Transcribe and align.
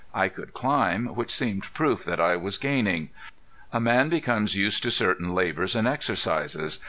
I 0.15 0.29
could 0.29 0.55
climb, 0.55 1.09
which 1.13 1.29
seemed 1.29 1.61
proof 1.75 2.03
that 2.05 2.19
I 2.19 2.35
was 2.35 2.57
gaining. 2.57 3.11
A 3.71 3.79
man 3.79 4.09
becomes 4.09 4.55
used 4.57 4.81
to 4.81 4.89
certain 4.89 5.35
labors 5.35 5.75
and 5.75 5.87
exercises. 5.87 6.79